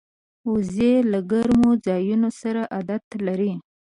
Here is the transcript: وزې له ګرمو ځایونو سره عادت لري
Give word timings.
وزې 0.51 0.93
له 1.11 1.19
ګرمو 1.31 1.71
ځایونو 1.85 2.29
سره 2.41 2.61
عادت 2.75 3.05
لري 3.25 3.53